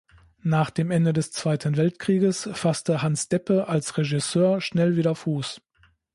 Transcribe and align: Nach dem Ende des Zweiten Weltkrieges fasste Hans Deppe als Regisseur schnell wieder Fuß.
Nach 0.41 0.71
dem 0.71 0.89
Ende 0.89 1.13
des 1.13 1.31
Zweiten 1.31 1.77
Weltkrieges 1.77 2.49
fasste 2.53 3.03
Hans 3.03 3.29
Deppe 3.29 3.67
als 3.67 3.99
Regisseur 3.99 4.59
schnell 4.59 4.95
wieder 4.97 5.13
Fuß. 5.13 5.61